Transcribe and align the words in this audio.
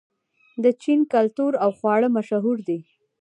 د 0.63 0.65
چین 0.83 0.99
کلتور 1.13 1.51
او 1.63 1.71
خواړه 1.77 2.07
مشهور 2.17 2.57
دي. 2.67 2.79